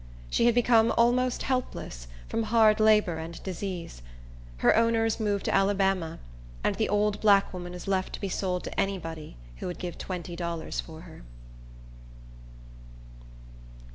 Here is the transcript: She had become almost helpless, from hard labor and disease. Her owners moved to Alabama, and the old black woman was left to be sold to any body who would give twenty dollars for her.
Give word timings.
She 0.31 0.47
had 0.47 0.55
become 0.55 0.91
almost 0.97 1.43
helpless, 1.43 2.07
from 2.27 2.41
hard 2.41 2.79
labor 2.79 3.19
and 3.19 3.37
disease. 3.43 4.01
Her 4.57 4.75
owners 4.75 5.19
moved 5.19 5.45
to 5.45 5.53
Alabama, 5.53 6.17
and 6.63 6.73
the 6.73 6.89
old 6.89 7.21
black 7.21 7.53
woman 7.53 7.73
was 7.73 7.87
left 7.87 8.13
to 8.13 8.19
be 8.19 8.27
sold 8.27 8.63
to 8.63 8.79
any 8.79 8.97
body 8.97 9.37
who 9.57 9.67
would 9.67 9.77
give 9.77 9.99
twenty 9.99 10.35
dollars 10.35 10.79
for 10.79 11.01
her. 11.01 11.21